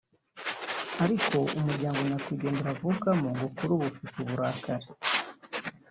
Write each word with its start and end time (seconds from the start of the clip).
ariko 1.03 1.35
umuryango 1.57 1.99
nyakwigendera 2.07 2.69
avukamo 2.75 3.27
ngo 3.35 3.45
kuri 3.55 3.71
ubu 3.75 3.85
ufite 3.91 4.15
uburakari 4.21 4.87